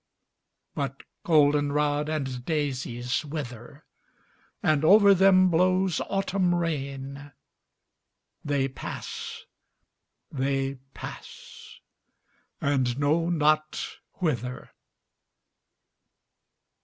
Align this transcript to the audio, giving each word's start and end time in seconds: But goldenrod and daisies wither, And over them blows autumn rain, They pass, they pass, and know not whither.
But 0.73 1.03
goldenrod 1.23 2.09
and 2.09 2.43
daisies 2.43 3.23
wither, 3.23 3.85
And 4.63 4.83
over 4.83 5.13
them 5.13 5.49
blows 5.51 6.01
autumn 6.09 6.55
rain, 6.55 7.31
They 8.43 8.67
pass, 8.67 9.45
they 10.31 10.79
pass, 10.95 11.79
and 12.59 12.97
know 12.97 13.29
not 13.29 13.99
whither. 14.13 14.71